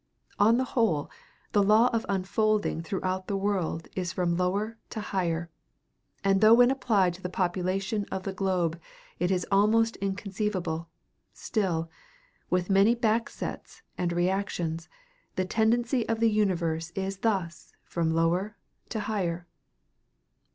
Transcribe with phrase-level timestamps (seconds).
[0.39, 1.11] On the whole,
[1.51, 5.51] the law of unfolding throughout the world is from lower to higher;
[6.23, 8.81] and though when applied to the population of the globe
[9.19, 10.89] it is almost inconceivable,
[11.33, 11.87] still,
[12.49, 14.89] with many back sets and reactions,
[15.35, 18.57] the tendency of the universe is thus from lower
[18.89, 19.45] to higher.